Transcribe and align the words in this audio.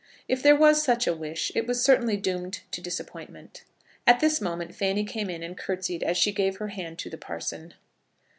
If 0.27 0.41
there 0.41 0.55
was 0.55 0.81
such 0.81 1.05
a 1.05 1.13
wish 1.15 1.51
it 1.53 1.67
was 1.67 1.83
certainly 1.85 2.17
doomed 2.17 2.61
to 2.71 2.81
disappointment. 2.81 3.65
At 4.07 4.19
this 4.19 4.41
moment 4.41 4.73
Fanny 4.73 5.03
came 5.05 5.29
in 5.29 5.43
and 5.43 5.55
curtseyed 5.55 6.01
as 6.01 6.17
she 6.17 6.31
gave 6.31 6.57
her 6.57 6.69
hand 6.69 6.97
to 6.97 7.09
the 7.11 7.19
parson. 7.19 7.75